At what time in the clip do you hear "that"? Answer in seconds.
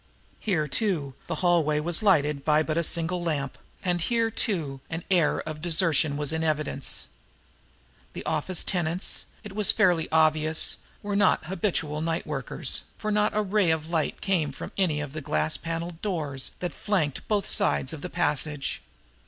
16.61-16.73